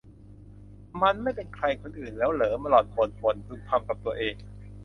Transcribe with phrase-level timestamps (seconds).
[1.01, 4.35] มันไม่เป็นใครคนอื่นแล้วหรอ หล่อนบ่นบ่นพึมพำกับตัวเอง